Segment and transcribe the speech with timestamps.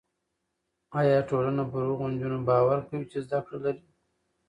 [0.99, 3.83] ایا ټولنه پر هغو نجونو باور کوي چې زده کړه لري؟